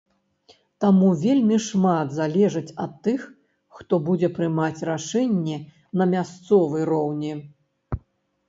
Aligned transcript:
Таму 0.83 1.09
вельмі 1.23 1.57
шмат 1.65 2.15
залежыць 2.19 2.73
ад 2.85 2.95
тых, 3.07 3.27
хто 3.81 3.93
будзе 4.07 4.27
прымаць 4.39 4.85
рашэнні 4.91 5.57
на 6.03 6.09
мясцовы 6.15 6.77
роўні. 6.93 7.33